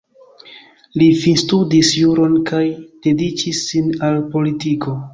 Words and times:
Li 1.01 1.09
finstudis 1.25 1.93
juron 1.99 2.35
kaj 2.53 2.65
dediĉis 3.07 3.65
sin 3.71 3.97
al 4.11 4.23
politiko. 4.37 5.01